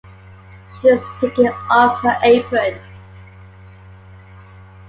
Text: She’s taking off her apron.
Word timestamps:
She’s 0.81 1.05
taking 1.19 1.51
off 1.69 2.01
her 2.01 2.17
apron. 2.23 2.81